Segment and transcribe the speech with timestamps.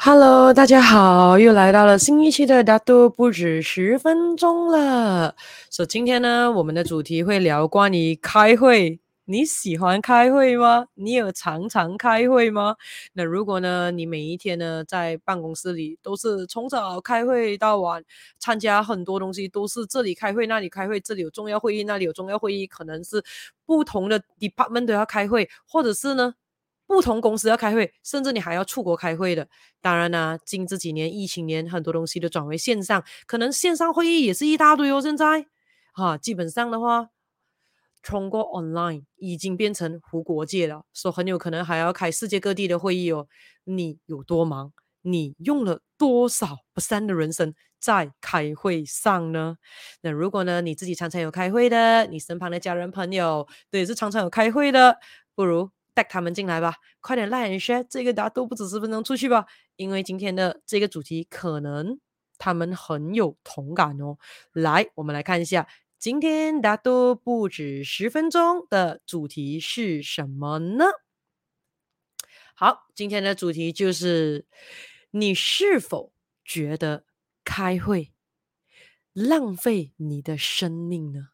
[0.00, 5.34] Hello，大家好，又来到了新一期的大都不止十分钟了。
[5.70, 9.00] 所、以今天呢，我们的主题会聊关于开会。
[9.24, 10.86] 你喜欢开会吗？
[10.94, 12.76] 你有常常开会吗？
[13.12, 18.02] 那如果呢，你每一天呢在办公室里都是从早开会到晚，
[18.38, 23.22] 参加很多东西都是这里开会那里开会，这里有重要会议那里有重要会议，可能是
[23.66, 26.34] 不同的 department 都要开会，或者是呢
[26.88, 29.46] 不同公司要开会，甚至你还要出国开会的。
[29.80, 35.00] 当然呢、啊，近这几年疫情年，很多东西都转为线上，可能线上会议也是一大堆哦。
[35.00, 35.46] 现在
[35.92, 37.10] 哈，基本上的话。
[38.00, 43.26] 通过 online 已经变成无国界了，说很有可能还要开世界各地的会议哦。
[43.64, 44.72] 你有多忙？
[45.02, 49.56] 你用了多少 percent 的人生在开会上呢？
[50.00, 54.96] 那如果呢，你自己常常有开会的，你身旁的家人朋友都也是常常有开会的，
[55.34, 55.68] 不如
[55.98, 61.98] 带他们进来吧，快点 like and share 这个大都不止十分钟出去吧，因为今天的这个主题可能
[62.38, 64.16] 他们很有同感哦。
[64.52, 65.66] 来，我们来看一下。
[65.98, 70.84] 今天大都不止十分钟的主题是什么呢？
[72.54, 74.46] 好，今天的主题就是
[75.10, 76.12] 你是否
[76.44, 77.04] 觉得
[77.42, 78.12] 开会
[79.12, 81.30] 浪费你的生命呢？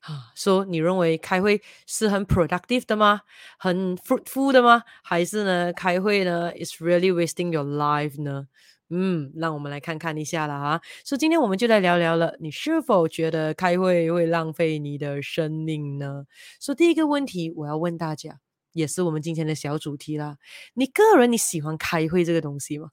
[0.00, 3.20] 啊，说你认为开会是很 productive 的吗？
[3.58, 4.82] 很 fruitful 的吗？
[5.02, 8.46] 还是呢，开会呢 is really wasting your life 呢？
[8.88, 10.80] 嗯，让我们来看看一下了啊。
[11.04, 16.24] 所以今天我们就来聊聊了，你是否觉得开会会浪费你的生命呢？
[16.58, 18.40] 所以第一个问题我要问大家，
[18.72, 20.38] 也是我们今天的小主题啦。
[20.74, 22.88] 你个人你喜欢开会这个东西吗？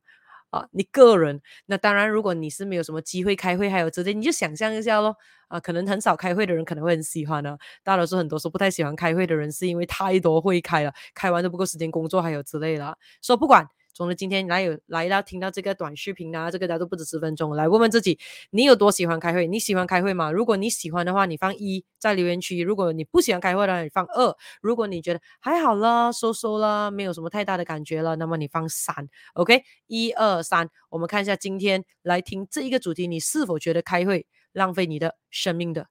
[0.51, 5.15] 啊，你个人，那当然，如果你是没有什么机会开会，还有之类，你就想象一下咯。
[5.49, 12.97] 啊，可能很少开会的人可能会很喜欢呢、大多数很多时候不太喜欢开会的人，是因为太多会开了，开完都不够时间工作，还有之类的。
[13.21, 13.67] 说不管。
[13.97, 18.19] 总之，今天来有来到听到这个短视频啊，这个大都不止十分钟，来问问自己，
[18.52, 19.47] 你有多喜欢开会？
[19.47, 20.31] 你喜欢开会吗？
[20.31, 29.09] 如果你喜欢的话，你放一在留言区；如果你不喜欢开会的话，你放二；如果你觉得还好了，收收了，没有什么太大的感觉了，那么你放三。
[29.33, 35.87] OK，一二三，我们看一下今天来听这一个主题，你是否觉得开会浪费你的生命的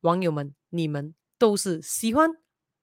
[0.00, 2.30] 网友们，你们都是喜欢、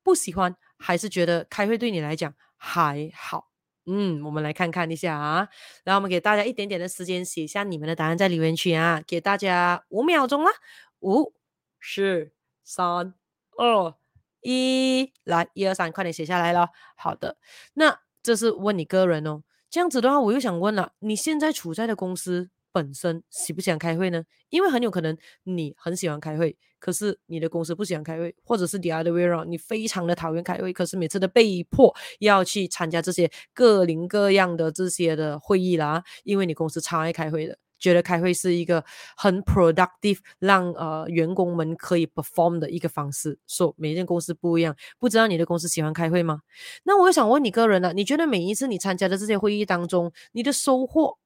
[0.04, 3.49] 不喜欢，还是觉得开会对你来讲还好？
[3.92, 5.50] 嗯，我们来看看一下啊，
[5.84, 10.52] 然后我们给大家一点点的时间写下你们的答案在留言区啊，给大家五秒钟啦，
[11.00, 11.34] 五、
[11.82, 12.32] 四、
[12.64, 13.16] 三、
[13.58, 13.96] 二、
[14.42, 16.70] 一，来，一二三，快点写下来了。
[16.96, 17.38] 好的，
[17.74, 19.42] 那这是问你个人哦，
[19.72, 24.24] 这样子的话，我又想问了，你现在处在的公司本身喜不喜欢开会呢？
[24.50, 26.58] 因为很有可能你很喜欢开会。
[26.80, 38.82] 可是你的公司不喜欢开会，或者是 the other way round，你非常的讨厌开会，可是每次都被迫要去参加这些各零各样的这些的会议啦，因为你公司超爱开会的，觉得开会是一个
[39.18, 43.38] 很 productive，让呃员工们可以 perform 的一个方式。
[43.46, 46.40] 说、so, 每一间公司不一样，不知道你的公司喜欢开会吗？
[46.86, 51.18] 那我又想问你个人了，你觉得每一次你参加的这些会议当中，你的收获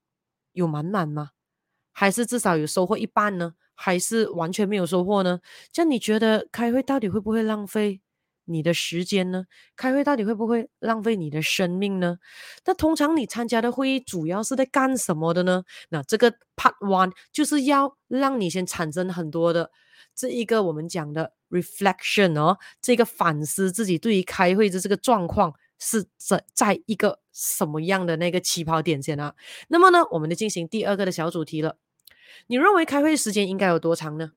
[0.53, 1.31] 有满满吗？
[1.91, 3.53] 还是至少有收获一半呢？
[3.75, 5.39] 还是完全没有收获呢？
[5.71, 8.01] 这样你觉得开会到底会不会浪费
[8.45, 9.45] 你的时间呢？
[9.75, 12.17] 开会到底会不会浪费你的生命呢？
[12.65, 15.63] 那通常你参加的会议主要是在干什么的呢？
[15.89, 19.71] 那这个 part one 就是要让你先产生很多的
[20.15, 29.35] 这一个我们讲的 reflection 哦，这个反思自己对于开会的这个状况是在在一个什么样的那个起跑点先啊？
[29.67, 31.77] 那么呢，我们就进行第二个的小主题了。
[32.47, 34.31] 你认为开会时间应该有多长呢？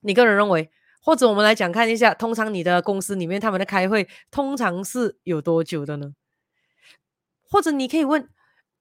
[0.00, 0.70] 你个人认为，
[1.00, 6.14] 或者我们来讲看一下，通常你的公司里面他们的开会通常是有多久的呢？
[7.50, 8.28] 或者你可以问，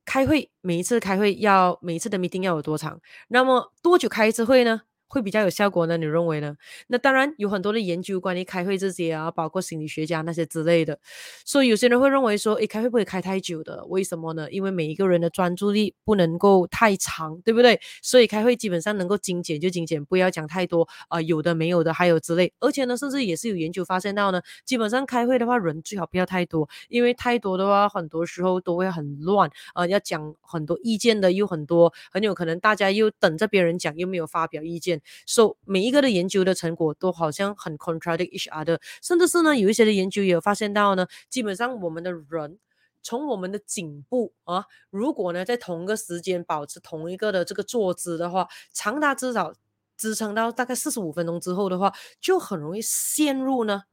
[0.03, 2.99] 开会每一次开会要每一次的 meeting 要有多长？
[3.29, 4.81] 那么多久开一次会呢？
[5.07, 5.97] 会比较有效果呢？
[5.97, 6.55] 你认为呢？
[6.87, 10.99] 那当然有很多的研究关于开会这些啊，包括心理学家那些之类的。
[11.45, 13.85] 所以有些人会认为说，诶，开会不会开太久的？
[13.87, 14.49] 为什么呢？
[14.51, 17.79] 因为每一个人的专注力不能够太长，对不对？
[18.01, 22.51] 所以开会基本上能够精简就精简，不要讲太多啊、有的没有的，还有之类。
[22.59, 34.96] 而且呢，甚至也是有研究发现到呢，基本上开会的话，人最好不要太多，因为太多的话，很多时候都会很乱啊、呃，要讲很多意见的又很多，很有可能大家又等着别人讲，又没有发表意见。
[35.25, 42.59] So, 每一个的研究的成果都好像很 contradict each other，甚至是呢，有一些的研究也有发现到呢，基本上我们的人
[43.03, 49.53] 从我们的颈部啊，如果呢在同一个时间保持同一个的这个坐姿的话，长达至少
[49.95, 53.83] 支撑到大概四十五分钟之后的话，就很容易陷入呢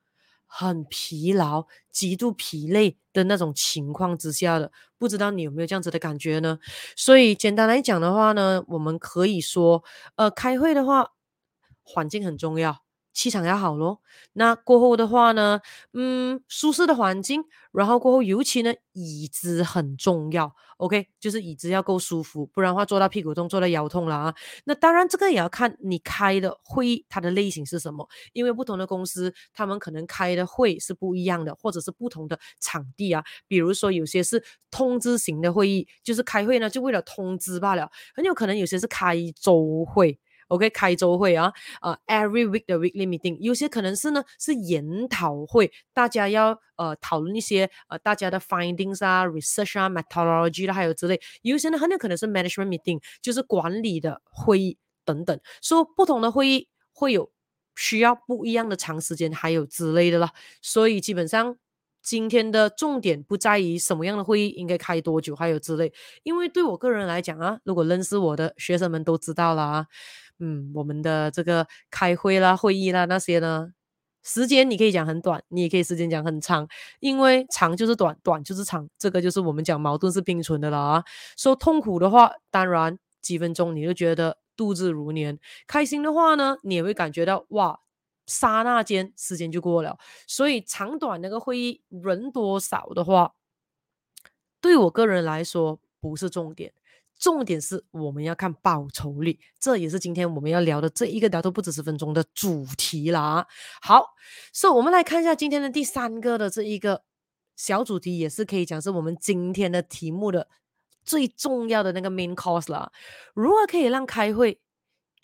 [0.56, 4.70] 很疲劳、极度疲累的那种情况之下的。
[4.98, 6.60] 不知道你有没有这样子的感觉呢？
[6.94, 9.82] 所以简单来讲的话呢，我们可以说，
[10.14, 11.08] 呃，开会的话，
[11.82, 12.83] 环境很重要。
[13.14, 14.00] 气场要好咯，
[14.34, 15.60] 那过后的话呢，
[15.92, 24.34] 嗯，舒适的环境，然后过后尤其呢，椅子很重要，OK，就是椅子要够舒服，不然的话坐到屁股痛，坐到腰痛了啊。
[24.64, 40.18] 那当然这个也要看你开的会议它的类型是什么，因为不同的公司他们可能开的会是不一样的，或者是不同的场地啊，比如说有些是通知型的会议，就是开会呢就为了通知罢了，很有可能有些是开周会。
[40.48, 57.30] OK，开周会啊，呃，every week 的 weekly meeting，有些可能是呢是研讨会，大家要呃讨论一些呃大家的 findings 啊，research 啊，methodology 啦，还有之类，有些呢很有可能是 management meeting，就是管理的会议等等，所以不同的会议会有
[57.76, 60.30] 需要不一样的长时间，还有之类的啦，
[60.60, 61.56] 所以基本上
[62.02, 65.92] 今天的重点不在于什么样的会议应该开多久，还有之类，
[66.22, 69.86] 因为对我个人来讲啊，如果认识我的学生们都知道了啊。
[70.38, 73.72] 嗯，我们的这个开会啦、会议啦那些呢，
[74.22, 76.66] 时间你可以讲很短，你也可以时间讲很长，
[77.00, 81.04] 因为长就是短，短就是长，这个就是我们讲矛盾是并存的了啊。
[81.36, 85.36] 说痛苦的话，当然几分钟你就觉得度日如年；
[85.66, 87.80] 开心的话呢，你也会感觉到哇，
[88.26, 89.98] 刹那间时间就过了。
[90.26, 93.34] 所以长短那个会议人多少的话，
[94.60, 96.72] 对我个人来说不是重点。
[97.18, 103.46] 重点是我们要看报酬率，这也是今天我们要聊的这一个聊都不止十分钟的主题啦。
[103.80, 104.14] 好，
[104.52, 107.02] 所以我们来看一下今天的第三个的这一个
[107.56, 110.48] 小主题，也是可以讲是我们今天的题目的
[111.02, 112.90] 最重要的那个 main course 啦。
[113.32, 114.60] 如何可以让开会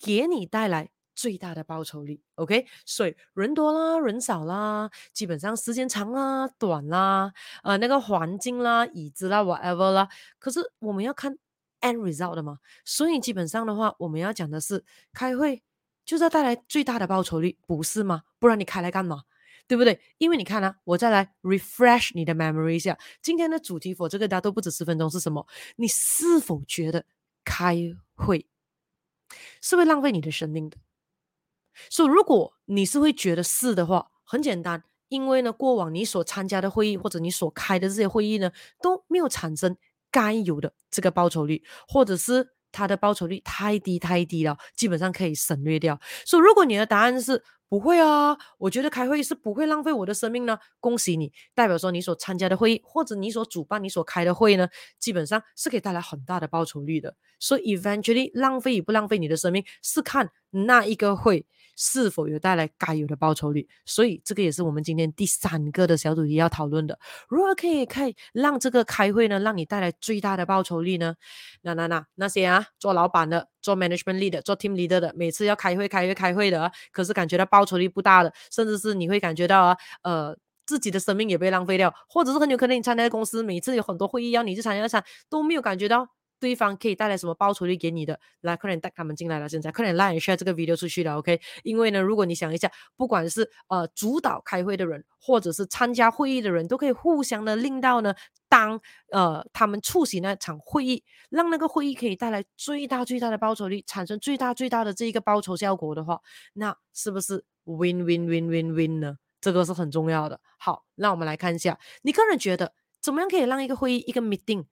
[0.03, 7.33] 给你带来最大的报酬率？OK，所以人多啦，人少啦，基本上时间长啦、短啦，
[7.63, 10.09] 呃，那个环境啦、椅子啦，whatever 啦，
[10.39, 11.37] 可是我们要看。
[11.81, 15.62] End result 的嘛，所以基本上的话，我们要讲的是开会
[16.05, 18.23] 就是要带来最大的报酬率，不是吗？
[18.38, 19.25] 不然你开来干嘛？
[19.67, 20.00] 对不对？
[20.19, 25.47] 因为你看啊，我再来 refresh 你的 memory 一下，今天的主题我这个大家都不止十分钟是什么？
[25.77, 27.05] 你是否觉得
[27.44, 27.77] 开
[28.15, 28.49] 会
[29.61, 30.77] 是会浪费你的生命的？
[31.88, 38.50] 所以如果你是会觉得是的话，很简单，因为呢，过往你所参加的会议或者你所开的这些会议呢，
[38.82, 39.77] 都没有产生。
[40.11, 45.99] 该有的这个报酬率，或者是它的报酬率太低太低了，基本上可以省略掉。
[46.25, 54.69] 所以，如果你的答案是不会啊，我觉得开会是不会浪费我的生命呢，恭喜你，代表说你所参加的会议，或者你所主办、你所开的会呢，
[54.99, 57.15] 基本上是可以带来很大的报酬率的。
[57.39, 61.47] 所以，eventually 浪费与不浪费你的生命，是看那一个会。
[61.82, 63.67] 是否有带来该有的报酬率？
[63.87, 66.99] 所以这个也是我们今天第三个的小主题要讨论的。
[67.27, 71.15] 如何可以可以让这个开会呢，让你带来最大的报酬率呢？
[71.62, 80.37] 那那那那些啊，做老板的、做 management leader、做 team leader 的，每次要开会、开会、开会的啊，可是感觉到报酬率不大的，甚至是你会感觉到啊，呃，
[80.67, 86.06] 自己的生命也被浪费掉，或者是很有可能你参加的公司每次有很多会议要你去参加，参都没有感觉到。
[86.41, 88.19] 对方可以带来什么报酬率给你的？
[88.41, 89.49] 来，快点带他们进来了。
[89.49, 91.39] 现在快点 like share 这个 video 出去了，OK？
[91.63, 98.15] 因为呢，如果你想一下，不管是呃主导开会的人，或者是参加会议的人，都可以互相的令到呢，
[98.49, 98.81] 当
[99.13, 106.20] 呃他们出席那场会议，让那个会议可以带来最大最大的报酬率，产生最大最大的这一个报酬效果的话，
[106.55, 109.19] 那是不是 win win win win win 呢？
[109.41, 110.41] 这个是很重要的。
[110.59, 114.65] 好，那我们来看一下，你个人觉得怎么样可以让一个会议一个 meeting？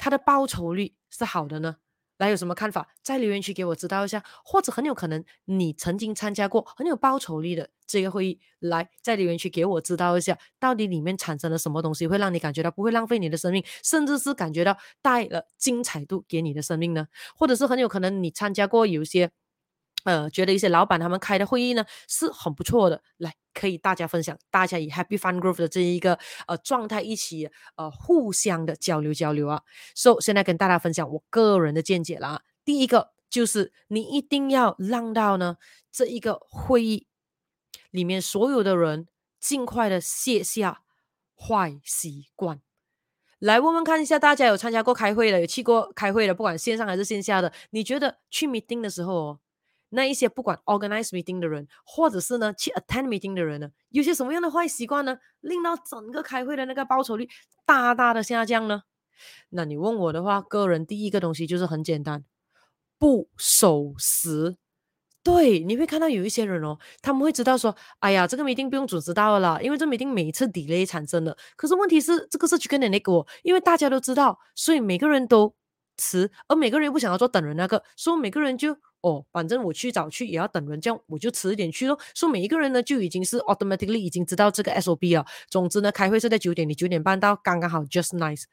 [0.00, 1.76] 它的报酬率是好的呢？
[2.16, 2.88] 来，有什么看法？
[3.02, 17.06] 在留言区给我知道一下，或者很有可能你曾经参加过很有报酬率的这个会议，来在留言区给我知道一下，到底里面产生了什么东西会让你感觉到不会浪费你的生命，甚至是感觉到带了精彩度给你的生命呢？
[17.36, 19.30] 或者是很有可能你参加过有些。
[20.04, 29.62] 呃，觉得一些老板他们开的会议呢是很不错的，来可以大家分享，大家以 Happy Fun Group 的这一个呃状态一起呃互相的交流交流啊。
[29.94, 32.42] So 现在跟大家分享我个人的见解啦。
[32.64, 35.56] 第一个就是你一定要让到呢
[35.90, 37.06] 这一个会议
[37.90, 40.82] 里面所有的人尽快的卸下
[41.36, 42.60] 坏习惯。
[43.38, 49.38] 来问问看一下，大家有参加过开会的，有去过开会的，不管线上还是线下的，你觉得去 meeting 的时候？
[49.90, 57.28] 那一些不管 organize meeting 的人，或者是呢去 attend meeting 的人呢，有些什么样的坏习惯呢，令到整个开会的那个报酬率
[57.66, 58.82] 大大的下降呢？
[59.50, 62.24] 那你问我的话，个人第一个东西就是很简单，
[62.98, 64.56] 不守时，
[65.22, 71.36] 对，你会看到有一些人哦，他们会知道说，哎呀，这个 meeting 不用准时到了啦，因为这 meeting 每一次 delay 产生的。
[71.56, 75.54] 可是问题是，这个是 chicken and egg，因为大家都知道，所以每个人都
[76.00, 81.98] 迟，而每个人又不想要做等人那个，所以每个人就哦，反正我去早去也要等人，这样我就迟一点去咯。
[82.14, 85.26] 所以每一个人呢，就已经是 automatically 已经知道这个 SOP 了。
[85.50, 88.44] 总之呢，开会是在九点，你九点半到，刚刚好，just nice。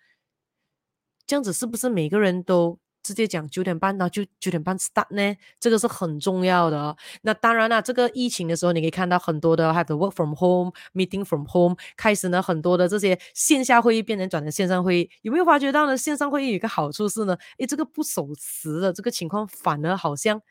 [1.26, 2.80] 这样子是不是每个人都？
[3.08, 6.94] 直接讲九点半，那就九点半 start 呢，这个是很重要的。
[7.22, 15.10] 那当然了，这个疫情的时候，你可以看到很多的 have to work from home, meeting from home，开始呢，很多的这些线下会议变成转成线上会议。
[15.22, 15.96] 有没有发觉到呢？
[15.96, 20.42] 线上会议有一个好处是呢，诶，这个不守时的这个情况反而好像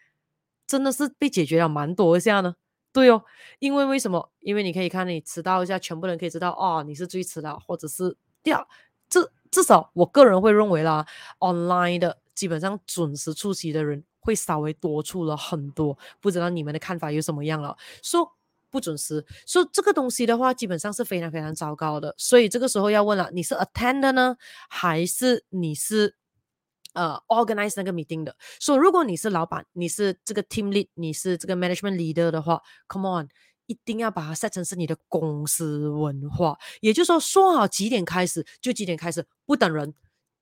[0.67, 2.55] 真的是被解决了蛮多一下呢。
[2.93, 3.23] 对哦，
[3.59, 4.31] 因为为什么？
[4.41, 8.67] 因为你可以看你迟到一下，全部人可以知道哦，你是最迟的，或者是第二，
[9.11, 11.05] 这至少我个人会认为啦
[11.41, 12.19] ，online 的。
[12.37, 17.77] 基本上准时出席的人会稍微多出了很多，不知道你们的看法有什么样了？
[18.03, 18.31] 说
[18.69, 22.15] 不准时，说这个东西的话，基本上是非常非常糟糕的。
[22.19, 24.37] 所以这个时候要问了，你是 attend 呢，
[24.69, 26.15] 还是你是
[26.93, 28.37] 呃 organize 那个 meeting 的？
[28.61, 33.29] 说如果你是老板，你是这个 team lead，你是这个 management leader 的话，come on，
[33.67, 39.95] 一定要把它 set 成是你的公司文化，也就是说，说好几点开始就几点开始，不等人。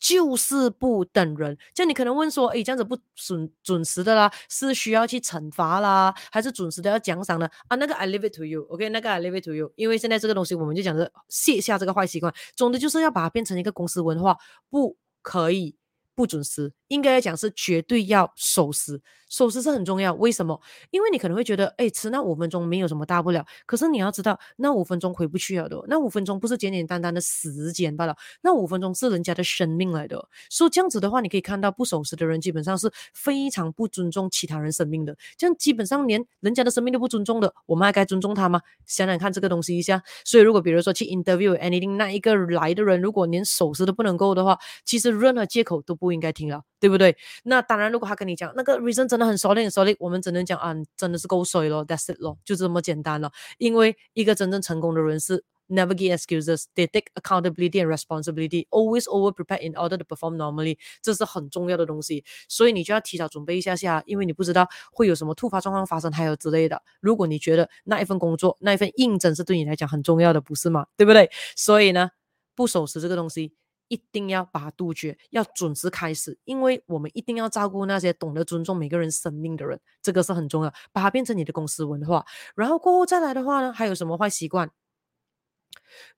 [0.05, 7.49] 就是不等人，这样你可能问说，诶，这样子不准准时的啦，是需要去惩罚啦，还是准时的要奖赏呢？
[7.69, 14.37] 啊，那个 I leave it to you，OK，、那个 I leave it to you，因为现在这个东西，我们就讲是卸下这个坏习惯，总的就是要把它变成一个公司文化，
[14.69, 15.75] 不可以。
[16.17, 20.15] 不准时，应该来讲是绝对要守时，守时是很重要。
[20.15, 20.59] 为什么？
[20.91, 23.45] 因为你可能会觉得，哎，迟那五分钟没有什么大不了。
[23.67, 30.29] 可是你要知道，那五分钟回不去了的，那五分钟不是简简单单的时间罢了，那五分钟是人家的生命来的。
[30.49, 35.17] 所以这样子的话，你可以看到不守时的人基本上是非常不尊重其他人生命的。
[35.37, 38.61] 这样基本上连人家的生命都不尊重的，我们还该尊重他吗？
[38.87, 40.01] 想想看这个东西一下。
[40.25, 46.05] 所以如果比如说去 interview anything，那一个来的人如果连守时都不能够的话，其实任何借口都不。
[46.05, 47.17] 不应该听了，对不对？
[47.45, 53.33] 那当然，如果他跟你讲那个 reason 真的很 solid 很 solid，我们只能讲啊，真的是够水了，that's it 咯，就这么简单了。
[53.57, 62.23] 因为一个真正成功的人是 never give excuses，they take accountability and responsibility，always over prepare in order to perform normally，这是很重要的东西。
[62.51, 66.83] 所以你就要提早准备一下下，因为你不知道会有什么突发状况发生，还有之类的。
[67.01, 70.87] 如果你觉得那一份工作、那一份应征是对你来讲很重要的，不是吗？
[70.99, 71.31] 对不对？
[71.57, 72.11] 所以呢，
[72.55, 73.55] 不守时这个东西。
[73.89, 80.73] 一定要把它杜绝，要准时开始，因为我们一定要照顾那些懂得尊重每个人生命的人，这个是很重要。
[80.93, 82.25] 把它变成你的公司文化，
[82.55, 84.71] 然后过后再来的话呢，还有什么坏习惯？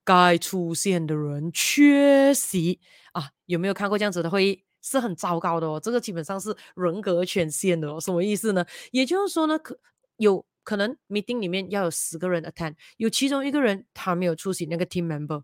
[0.04, 2.80] 该出现的人缺席
[3.12, 3.30] 啊？
[3.46, 4.62] 有没有看过这样子的会议？
[4.82, 8.00] 是很糟糕的哦，这个基本上是人格权限的哦。
[8.00, 8.64] 什么意思呢？
[8.92, 9.76] 也就是说呢，可
[10.18, 15.42] 有可能 meeting 里面要有十个人 attend，有其中一个人他没有出席，那个 team member。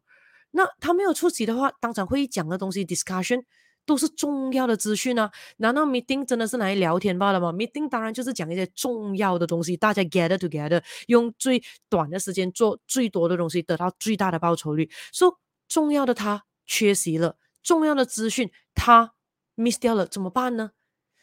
[0.52, 3.42] 那他没有出席的话，当场会议讲的东西 discussion
[3.85, 5.30] 都是重要的资讯啊。
[5.56, 14.88] 难道 meeting 真的是来聊天罢了吗？meeting 当然就是讲一些重要的东西，大家 gather together，用最短的时间做最多的东西，得到最大的报酬率。
[15.12, 19.14] 说、重要的他缺席了，重要的资讯他
[19.56, 20.73] miss 掉了，怎么办呢？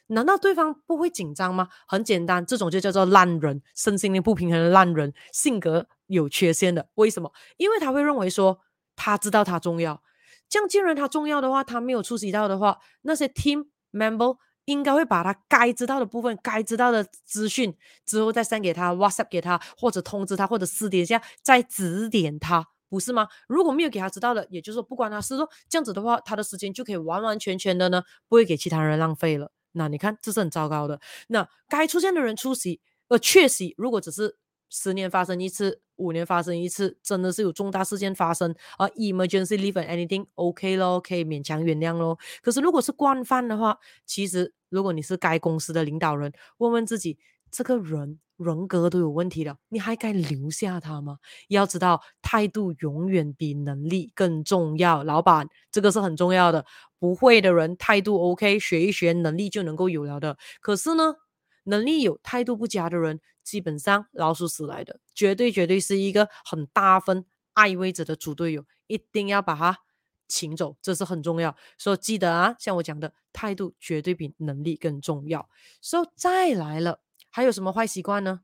[0.08, 1.70] 难道对方不会紧张吗？
[1.88, 6.90] 很简单，这种就叫做烂人，身心灵不平衡的烂人，性格有缺陷的。
[6.96, 7.32] 为什么？
[7.58, 8.60] 因为他会认为说。
[9.02, 10.04] 他知道他重要，
[10.50, 17.74] 这样既然他重要的话，他没有出席到的话，那些 team member 应该会把他该知道的部分、该知道的资讯
[18.06, 23.30] 之后再 send 给他，WhatsApp 给他，或者通知他，或者私底下再指点他，不是吗？
[23.48, 29.54] 如果没有给他知道的，也就是说不关他事，说这样子的话，他的时间就可以完完全全的呢，不会给其他人浪费了。
[29.72, 31.00] 那你看，这是很糟糕的。
[31.30, 34.38] 那该出现的人出席，呃，缺席，如果只是。
[34.70, 42.18] 十年发生一次，五年发生一次，真的是有重大事件发生啊！Emergency leave and anything，OK、咯，可以勉强原谅咯。
[42.42, 47.18] 可是如果是惯犯的话，其实如果你是该公司的领导人，问问自己，
[47.50, 51.18] 这个人人格都有问题了，你还该留下他吗？
[51.48, 55.04] 要知道，态度永远比能力更重要。
[55.04, 56.66] 老板，这个是很重要的。
[57.00, 60.38] 不会的人态度 OK，学一学，能力就能够有了的。
[60.62, 61.16] 可是呢，
[61.64, 63.20] 能力有态度不佳的人。
[63.50, 69.80] 基本上老鼠屎来的，绝对绝对是一个很大分爱位者的猪队友，一定要把他
[70.28, 71.56] 请走，这是很重要。
[71.78, 75.50] 所以记得啊，像我讲的，态度绝对比能力更重要。
[75.82, 77.02] 所以再来了，
[77.32, 78.42] 还有什么坏习惯呢？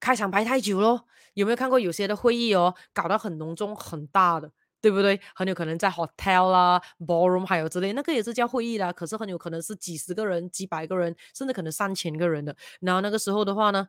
[0.00, 4.52] 开场白太久咯，有没有看过有些的会议哦，搞得很隆重很大的？
[4.86, 5.20] 对不对？
[5.34, 8.92] 很有可能在 hotel 啦、ballroom 还有之类，那个也是叫会议啦。
[8.92, 12.54] 可是很有可能是几十个人、几百个人，甚至可能上千个人的。
[12.78, 13.88] 然后那个时候的话呢，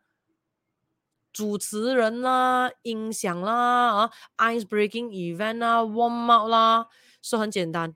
[1.31, 6.87] 主持人啦、音响啦、啊 ice breaking event 啊、warm up 啦，
[7.21, 7.95] 说很简单，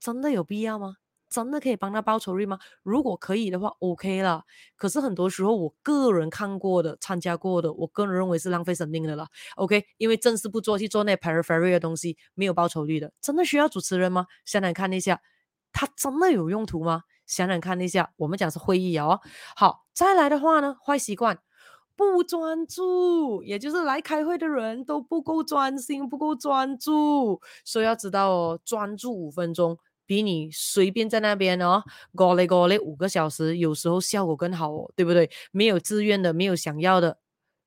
[0.00, 0.96] 真的有必要吗？
[1.34, 2.60] 真的可以帮他报酬率吗？
[2.84, 4.44] 如果可以的话，OK 了。
[4.76, 9.26] 可是很多时候，我个人看过的、参加过的，我个人认为是浪费生命的了。
[9.56, 13.12] OK，因为正事不做，去做那 periphery 的东西，没有报酬率的。
[13.20, 14.26] 真的需要主持人吗？
[14.44, 15.20] 想想看一下，
[15.72, 17.02] 他真的有用途吗？
[17.26, 19.18] 想想看一下，我们讲是会议哦。
[19.56, 21.40] 好，再来的话呢，坏习惯，
[21.96, 27.40] 不专注，也就是来开会的人都不够专心，不够专注。
[27.64, 29.76] 所以要知道哦，专注五分钟。
[30.06, 31.82] 比你随便在那边哦，
[32.14, 35.30] 搞嘞搞嘞五个小时，有时候效果更好哦，对不对？
[35.52, 37.18] 没有自愿的，没有想要的，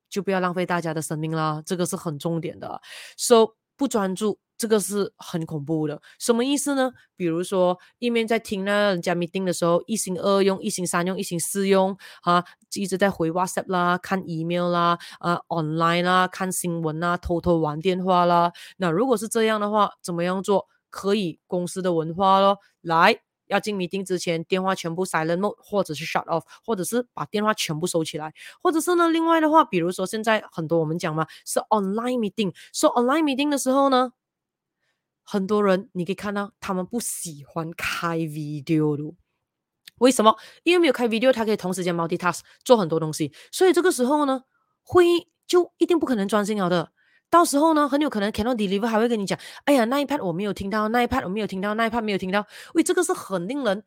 [0.09, 2.81] 就不要浪费大家的生命啦，这个是很重点的。
[3.17, 6.01] so, 不专注，这个是很恐怖的。
[6.17, 6.91] 什么意思呢？
[7.15, 18.51] 比如说一面在听呢人家 meeting 的时候，一心二用，一心三用，一心四用啊，一直在回 WhatsApp 啦，看 email 啦，啊 online 啦，看新闻啦，偷偷玩电话啦。
[18.77, 20.67] 那如果是这样的话，怎么样做？
[20.89, 34.11] 可以公司的文化咯，来要进 meeting 之前，电话全部 silent mode，或者是 shut off，或者是把电话全部收起来，或者是呢，另外的话，比如说现在很多我们讲嘛，是 online meeting，说、so、online meeting 的时候呢，
[35.23, 39.15] 很多人你可以看到他们不喜欢开 video 的，
[39.99, 40.35] 为什么？
[40.63, 44.43] 因为没有开 video，他可以同时间 multitask 做很多东西，所以这个时候呢，
[44.83, 46.91] 会议就一定不可能专心了的。
[47.29, 53.83] 到时候呢，很有可能 cannot deliver 还会跟你讲，哎呀，那一 part 我没有听到，那一 part 我没有听到，那一 part 没有听到，喂，这个是很令人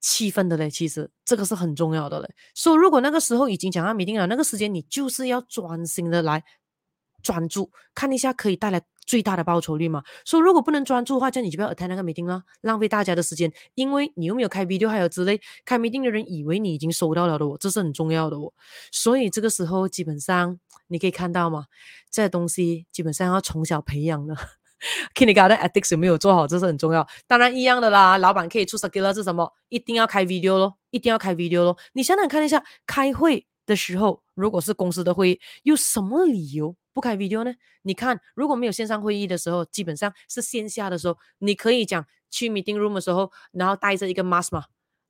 [0.00, 0.70] 气愤的嘞。
[0.70, 2.28] 其实这个是很重要的嘞。
[2.54, 6.42] 所以如果那个时候已经讲到弥定了，那个时间你就是要专心的来
[7.22, 10.02] 专注，看一下可以带来最大的报酬率嘛。
[10.24, 18.52] 所以如果不能专注的话，这样你就不要 attend 那个 meeting 了，浪费大家的时间，因为你又没有开 video 还有之类，开 meeting 的人以为你已经收到了的哦，这是很重要的哦。
[18.90, 20.58] 所以这个时候基本上。
[20.88, 21.64] 你可以看到嘛？
[22.10, 24.36] 这东西基本上要从小培养的。
[25.14, 27.06] Kindergarten ethics 有没有做好，这是很重要。
[27.26, 29.50] 当然一样的啦，老板可以出 circular 是什么？
[29.70, 31.78] 一定要开 video 咯，一定要开 video 咯。
[31.94, 37.54] 你想想看一下，开会的时候，如果是公司的会议，有什么理由不开 video 呢？
[37.82, 44.64] 你看，如果没有线上会议的时候，基本上是线下的时候，你可以讲去 meeting room 的时候，然后带着一个 mask 嘛，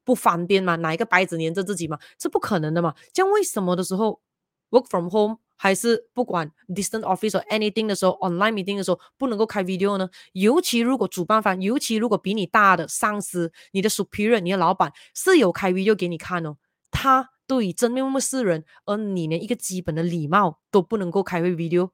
[0.04, 2.94] 不方便嘛，拿一个白纸粘着自己嘛，是不可能的嘛。
[3.12, 4.20] 这样为什么的时候
[4.70, 5.38] work from home？
[5.54, 10.10] 还是不管 distant office or anything 的时候，online meeting 的时候不能够开 video 呢？
[10.32, 16.56] 尤其如果主办方，尤其如果比你大的上司、你的 superior、你的老板是有开 video 给你看哦，
[16.90, 21.90] 他都以真面目示人，而你连一个基本的礼貌都不能够开会 video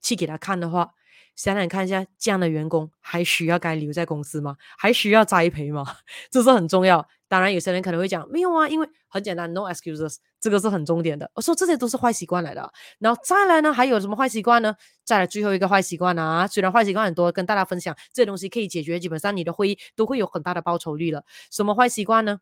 [0.00, 0.94] 去给他看的话，
[1.36, 4.56] 想想看一下，这样的员工还需要该留在公司吗？
[4.78, 5.84] 还需要栽培吗？
[6.30, 7.06] 这是很重要。
[7.28, 11.30] 当然，有些人可能会讲没有啊，因为很简单，no excuses，这个是很重点的。
[11.34, 12.72] 我说这些都是坏习惯来的。
[12.98, 14.74] 然后再来呢，还有什么坏习惯呢？
[15.04, 21.22] 再来最后一个坏习惯啊，虽然坏习惯很多，跟大家分享这些东西可以解决，基本上你的会议都会有很大的报酬率了。
[21.50, 22.40] 什么坏习惯呢？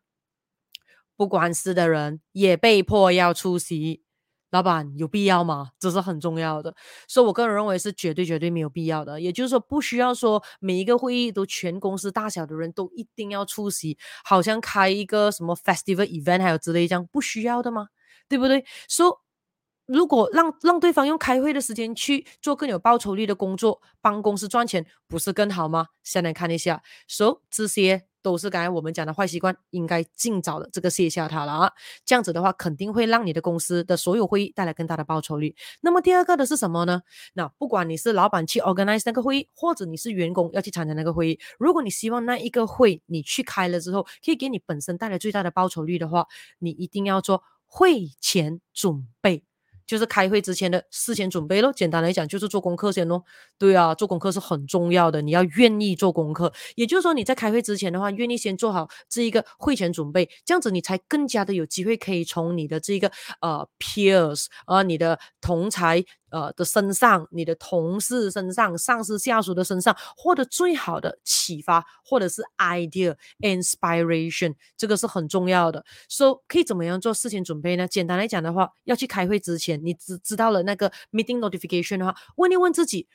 [1.21, 4.01] 不管事的人也被迫要出席。
[4.49, 5.69] 老板有必要吗？
[5.77, 6.73] 这是很重要的，
[7.07, 9.21] 所以我个人认为是绝对绝对没有必要的。
[9.21, 17.89] 也就是说，不需要说每一个会议都全公司大小的人都一定要出席，好像开一个什么 festival event 还有之类这样，不需要的吗？
[18.27, 18.65] 对不对？
[18.87, 25.89] 所以如果让让对方用开会的时间去做更有报酬率的工作，帮公司赚钱，不是更好吗？
[26.01, 28.07] 先来看一下，所以这些。
[28.21, 31.71] 都是刚才我们讲的坏习惯，应该尽早的这个卸下它了啊！
[32.05, 35.55] 这样子的话，肯定会让你的公司的所有会议带来更大的报酬率。
[35.81, 37.01] 那么第二个的是什么呢？
[37.33, 46.27] 那不管你是老板去 organize 那个会议，或者你是员工要去参加那个会议，如果你希望那一个会你去开了之后，可以给你本身带来最大的报酬率的话，
[46.59, 49.43] 你一定要做会前准备。
[49.85, 53.23] 就是开会之前的事前准备咯，简单来讲就是做功课先咯。
[53.57, 56.51] 对啊，做功课是很重要的，你要愿意做功课。
[56.75, 66.03] 也就是说你在开会之前的话，愿意先做好这一个会前准备，这样子你才更加的有机会可以从你的这个呃 peers 啊、呃，你的同才。
[66.31, 75.85] 呃的身上，你的同事身上，上司下属的身上，获得最好的启发，或者是 idea inspiration，这个是很重要的。
[76.09, 77.87] 所以可以怎么样做事情准备呢？
[77.87, 83.07] 简单来讲的话，要去开会之前，你只知道了那个 meeting notification 的话，问一问自己，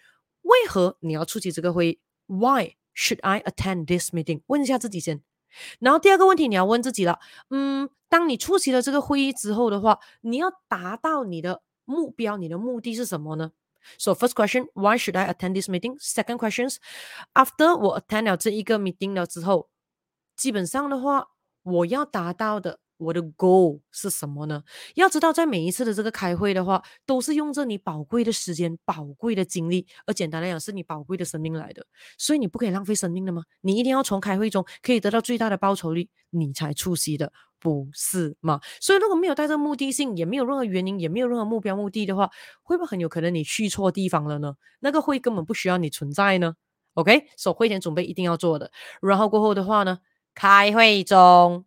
[0.42, 4.42] 为何你要出席这个会议？Why should I attend this meeting？
[4.46, 5.22] 问一下自己先。
[5.78, 7.18] 然后第二个问题你要问自己了，
[7.50, 11.62] 嗯，当你出席了这个会议之后的话，你要达到你的。
[11.86, 13.52] 目标，你的目的是什么呢
[13.98, 15.98] ？So first question, why should I attend this meeting?
[15.98, 16.76] Second questions,
[17.32, 19.70] after 我 attend 了这一个 meeting 了之后，
[20.36, 21.28] 基本上的话，
[21.62, 22.80] 我要达到的。
[22.98, 24.62] 我的 goal 是什么呢？
[24.94, 31.86] 要知道，在每一次的这个开会的话，都是用着你宝贵的时间、宝贵的精力，而简单来讲，是你宝贵的生命来的。
[32.16, 33.42] 所以你不可以浪费生命的吗？
[33.60, 37.30] 你一定要从开会中可以得到最大的报酬率，你才出席的，
[37.66, 38.60] 不是吗？
[38.80, 42.30] 所以如果没有带着目的性，也没有任何原因，也没有任何目标目的的话，
[42.62, 44.54] 会不会很有可能你去错地方了呢？
[44.78, 46.54] 那个会根本不需要你存在呢
[46.94, 48.70] ？OK，所以会前准备一定要做的。
[49.02, 49.98] 然后过后的话呢，
[50.32, 51.64] 开会中。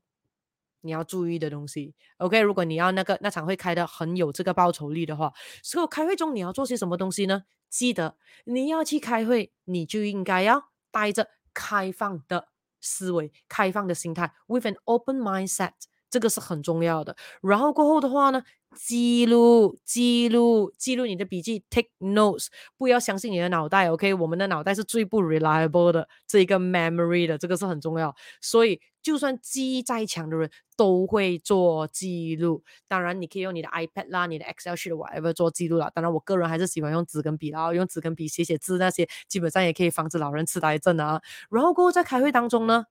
[0.81, 2.39] 你要注意的东西，OK？
[2.39, 7.43] 如果你要那个那场会开的很有这个报酬率的话，所以开会中你要做些什么东西呢？
[7.69, 12.48] 记得你要去开会，你就应该要带着开放的
[12.81, 15.71] 思维、开放的心态，with an open mindset，
[16.09, 17.15] 这个是很重要的。
[17.41, 18.43] 然后过后的话呢，
[18.75, 24.13] 记录、记录、记录你的笔记，take notes，不要相信你的脑袋，OK？
[24.13, 28.79] 我们的脑袋是最不 reliable 的这一个 memory 的，这个是很重要，所以。
[29.01, 35.89] 就算记忆再强的人都会做记录，当然你可以用你的 iPad 啦、你的 Excel sheet whatever 做记录啦。
[35.95, 41.21] 当然我个人还是喜欢用纸跟笔，然后用纸跟笔写写字那些，基本上也可以防止老人痴呆症啊。
[41.49, 42.87] 然后过后在开会当中呢，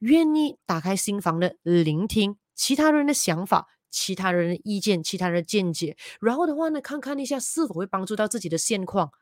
[0.00, 9.12] 愿意打开心房的聆听其他人的想法、其他人的意见、其他人的见解，然后的话呢，看看一下是否会帮助到自己的现况。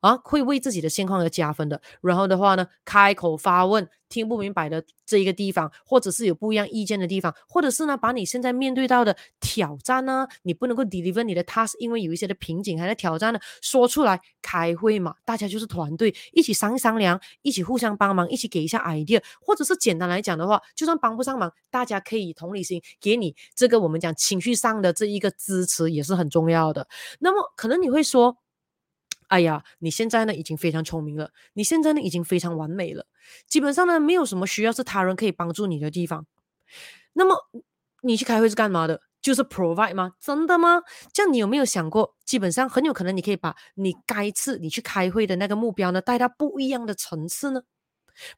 [0.00, 1.80] 啊，会为自己的现况而加分的。
[2.00, 14.20] 然后的话呢，开口发问，听不明白的这一个地方，或者是有不一样意见的地方，或者是呢，把你现在面对到的挑战呢，你不能够 deliver 你的 task，因为有一些的瓶颈还在挑战呢，说出来。
[14.40, 26.88] 开会嘛，大家就是团队，一起商商量，一起互相帮忙，一起给一下 idea，或者是简单来讲的话，就算帮不上忙，大家可以同理心，给你这个我们讲情绪上的这一个支持也是很重要的。
[27.18, 28.38] 那么可能你会说。
[29.28, 33.06] 哎呀，你现在呢已经非常聪明了，你现在呢已经非常完美了，
[33.46, 36.26] 基本上呢没有什么需要是他人可以帮助你的地方。
[37.12, 37.36] 那么
[38.02, 39.00] 你去开会是干嘛的？
[39.20, 40.12] 就是 provide 吗？
[40.20, 40.82] 真的吗？
[41.12, 47.62] 这样你有没有想过，基本上很有可能你可以把你该次你去开会的那个目标呢带到不一样的层次呢？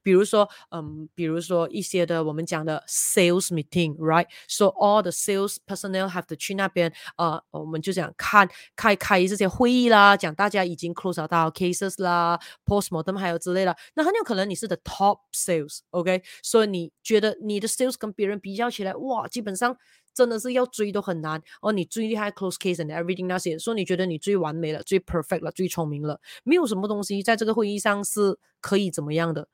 [0.03, 13.77] 比如说，嗯，比如说一些的我们讲的 sales meeting，right？So all the sales personnel have to 去那边，呃，我们就讲看开开这些会议啦，讲大家已经 close 到 cases 啦，postmortem 还有之类的。
[13.95, 16.23] 那很有可能你是 the top sales，OK？
[16.43, 19.77] 所以你觉得你的 sales 跟别人比较起来，哇，基本上
[20.13, 21.41] 真的是要追都很难。
[21.63, 29.49] 哦，你最厉害 close case and everything 那些，所以你觉得你最完美了，最 perfect 了，最聪明了，没有什么东西在这个会议上是可以怎么样的。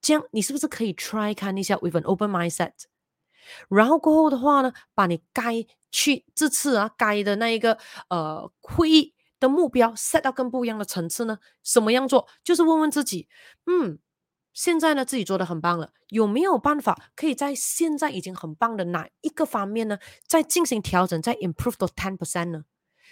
[0.00, 2.72] 这样你是不是可以 try 看一下 with an open mindset？
[3.68, 7.78] 然后过后的话呢，把你该去这次啊该的那一个
[8.08, 11.38] 呃会议的目标 set 到更不一样的层次呢？
[11.62, 12.26] 什么样做？
[12.42, 13.28] 就是问问自己，
[13.66, 13.98] 嗯，
[14.52, 22.64] 现在呢自己做的很棒了，有没有办法可以在现在已经很棒的哪一个方面呢，再进行调整，再 improve 到 ten percent 呢？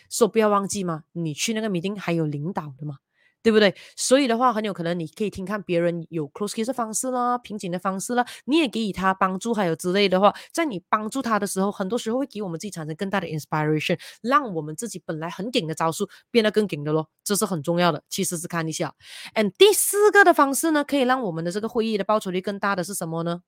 [0.08, 2.98] 所以不要忘记嘛，你去那个 meeting 还有领导的嘛。
[3.44, 3.74] 对不对？
[3.94, 18.02] 所以的话，很有可能你可以听看别人有 close case 的方式啦，瓶颈的方式啦，你也给予他帮助，还有之类的话，在你帮助他的时候，很多时候会给我们自己产生更大的 inspiration，让我们自己本来很顶的招数变得更顶的咯，这是很重要的。
[18.09, 18.94] 其实是看一下
[19.35, 23.42] ，and 第四个的方式呢，可以让我们的这个会议的报酬率更大的是什么呢？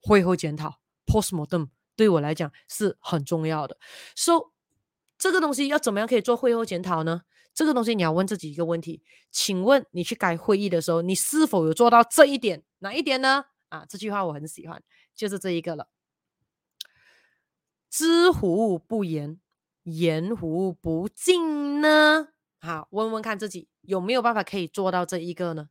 [0.00, 3.76] 会后检讨 postmortem 对我来讲是很重要的。
[4.14, 4.52] So
[5.18, 7.20] 这个东西要怎么样可以做会后检讨呢？
[7.56, 12.62] 这个东西你要问自己一个问题，请问你去开会议的时候，你是否有做到这一点？
[12.80, 13.46] 哪一点呢？
[13.70, 14.82] 啊，这句话我很喜欢，
[15.14, 15.88] 就是这一个了。
[17.88, 19.40] 知乎不言，
[19.84, 22.28] 言乎不尽呢？
[22.60, 25.70] 好，问问看自己有没有办法可以做到这一个呢？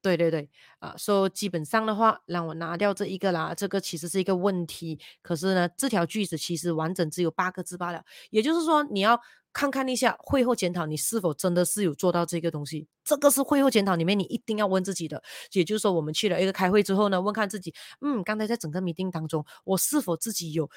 [0.00, 3.52] 对对对，啊，说、基本上的话，让我拿掉这一个啦。
[3.52, 8.04] 这个其实是一个问题，可是呢，这条句子其实完整只有八个字罢了。
[8.30, 9.20] 也就是说，你要。
[9.54, 12.86] 看看一下会后检讨，你是否真的是有做到这个东西？
[13.04, 15.22] 这个是会后检讨里面你一定要问自己的。
[15.52, 20.68] 也就是说，我们去了一个开会之后呢，问看自己，嗯，刚才在整个 meeting 当中，我是否自己有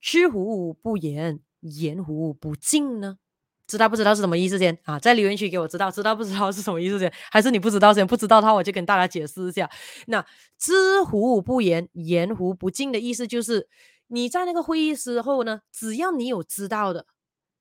[0.00, 3.18] 知乎不言，言乎不尽呢？
[3.66, 4.96] 知道不知道是什么意思先啊？
[5.00, 7.12] 在留言区给我知道，知道不知道是什么意思先？
[7.32, 8.06] 还是你不知道先？
[8.06, 9.68] 不知道的话，我就跟大家解释一下。
[10.06, 10.24] 那
[10.56, 13.68] 知乎不言，言乎不尽的意思就是
[14.06, 17.06] 你在那个会议时候呢，只要你有知道的。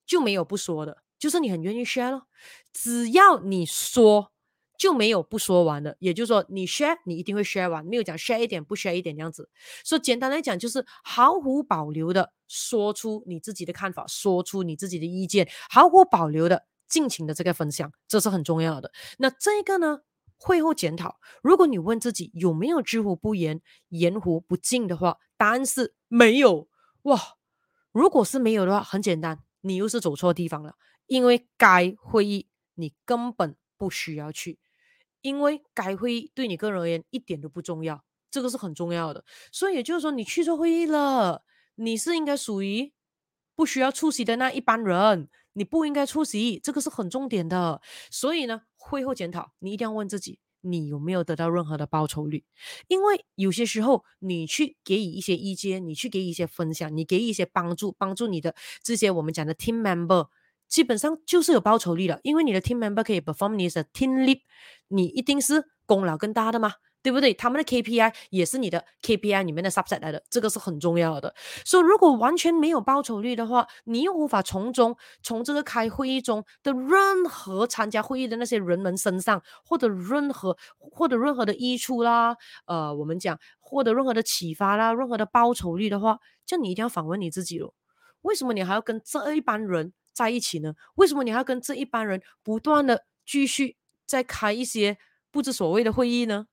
[0.06, 2.28] 就没有不说的，就是你很愿意 share 咯。
[2.72, 4.32] 只要你说，
[4.78, 5.96] 就没有不说完的。
[6.00, 9.50] 也就是说，你 share，你一定会 share 完，没有讲 share 一点不 share 一点这样子。
[9.84, 18.92] 所以简单来讲，就是毫无保留的说出你自己的看法，说出你自己的意见，毫无保留的尽情的这个分享，这是很重要的。
[19.18, 20.02] 那这个呢，
[20.38, 26.68] 会后检讨，如果你问自己有没有知乎不言、言乎不尽的话，答案是没有。
[27.04, 27.20] 哇，
[27.92, 30.76] 如果是没有的话，很简单，你又是走错地方了，
[31.08, 34.60] 因为该会议你根本不需要去，
[35.22, 39.26] 因为该会议对你个人而言一点都不重要，这个是很重要的。
[39.52, 41.44] 所以也就是说，你去错会议了，
[41.76, 42.94] 你是应该属于
[43.56, 45.30] 不需要出席的那一班人。
[45.58, 47.82] 你不应该出席，这个是很重点的。
[48.12, 52.44] 所以呢，会后检讨，你一定要问自己，你有没有得到任何的报酬率？
[52.88, 60.28] 因为有些时候，你去给予一些意见，你去给予一些分享，你给予一些帮助，帮助你的这些我们讲的 team member，
[60.68, 62.20] 基本上就是有报酬率的。
[62.24, 64.42] 因为你的 team member 可以 perform 你的 team lead，
[64.88, 66.74] 你一定是功劳更大的嘛。
[67.06, 67.36] 对不对？
[67.36, 71.36] 他们的 KPI 也是你的 KPI 里面的 subset 来的，这个是很重要的。
[71.64, 87.72] 所以，如果完全没有报酬率的话，你又无法从中从这个开会议中的任何参加会议的那些人们身上获得任何获得任何的益处啦，呃，我们讲获得任何的启发啦，任何的报酬率的话，就你一定要反问你自己了：
[88.24, 90.74] 为什么你还要跟这一班人在一起呢？
[90.96, 94.98] 为什么你还要跟这一班人不断的继续再开一些
[95.30, 96.48] 不知所谓的会议呢？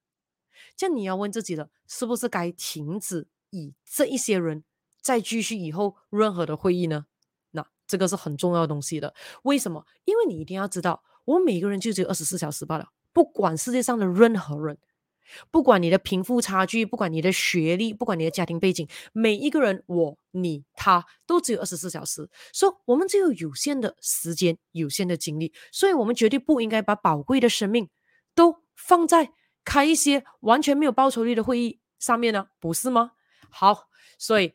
[0.77, 4.65] 这样你要问自己了，是不是该停止以这一些人
[5.01, 7.07] 再继续以后任何的会议呢？
[7.51, 9.15] 那这个是很重要的东西的。
[9.43, 9.87] 为什么？
[10.05, 12.89] 因为你一定要知道，我们每个人就只有二十四小时罢了。
[13.13, 14.79] 不管世界上的任何人，
[15.51, 22.29] 不管你的贫富差距，不管你的学历，不管你的家庭背景，每一个人，我、你、他，都只有二十四小时。
[22.53, 27.89] 所以，我们只有有限的时间，有限的精力，所以我们绝对不应该把宝贵的生命
[28.35, 29.33] 都放在。
[29.65, 33.13] 开一些完全没有报酬率的会议上面呢，不是吗？
[33.49, 34.55] 好，所以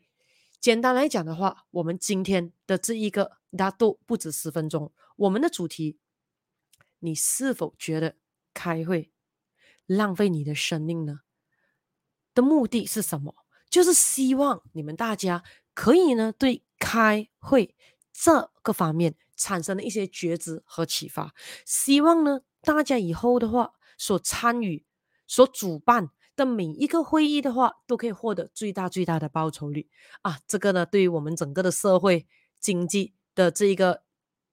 [0.60, 4.92] 简单来讲的话，我们今天的这一个大都不止十分钟。
[5.16, 5.98] 我们的主题，
[6.98, 8.16] 你是否觉得
[8.52, 9.12] 开会
[9.86, 11.20] 浪费你的生命呢？
[12.34, 13.34] 的目的是什么？
[13.70, 15.42] 就是希望你们大家
[15.74, 17.74] 可以呢，对开会
[18.12, 21.34] 这个方面产生了一些觉知和启发。
[21.64, 24.84] 希望呢，大家以后的话所参与。
[25.28, 29.88] 所主办的每一个会议的话，都可以获得最大最大的报酬率
[30.22, 30.40] 啊！
[30.48, 32.26] 这个呢，对于我们整个的社会
[32.58, 34.02] 经济的这一个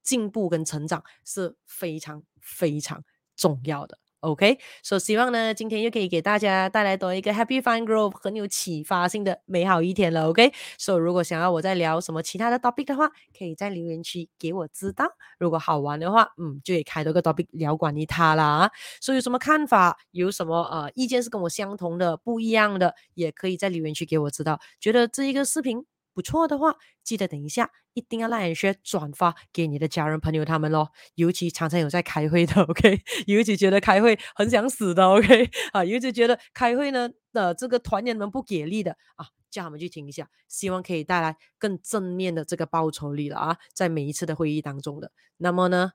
[0.03, 3.03] 进步跟成长是非常非常
[3.35, 3.97] 重要的。
[4.25, 10.29] OK，所以希望呢，今天又可以给大家带来多一个 Happy Fun Growth 很有启发性的美好一天了。
[10.29, 13.07] OK，所以如果想要我再聊什么其他的 topic 的话，
[13.38, 15.05] 可以在留言区给我知道。
[15.38, 18.71] 如果好玩的话，嗯，就可以开多个 topic 聊关于它啦。
[18.99, 24.59] 所以有什么看法，有什么呃意见是跟我相同的、不一样的，也可以在留言区给我知道。
[24.79, 25.85] 觉得这一个视频。
[26.15, 30.91] 不错的话，记得等一下一定要让人学转发给你的家人朋友他们咯。
[31.15, 33.01] 尤其常常有在开会的，OK？
[33.28, 35.49] 尤其觉得开会很想死的，OK？
[35.73, 45.12] 啊，尤其觉得开会呢的、呃、这个团员们不给力的啊，叫他们去听一下，希望可以带来更正面的这个报酬率了啊，在每一次的会议当中的。
[45.36, 45.91] 那么呢，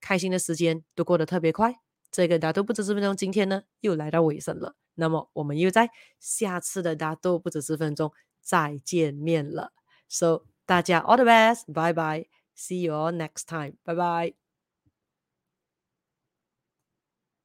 [0.00, 1.74] 开心的时间都过得特别快，
[2.10, 4.74] 这个大都不止十分钟，今天呢又来到尾声了。
[4.96, 8.12] 那么我们又在下次的大都不止十分钟。
[8.44, 9.72] 再见面了
[10.08, 14.43] ，So 大家 all the best，bye bye，see you all next time，bye bye。